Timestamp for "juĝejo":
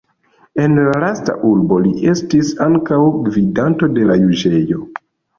4.23-4.79